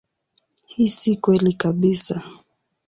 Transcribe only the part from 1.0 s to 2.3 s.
kweli kabisa.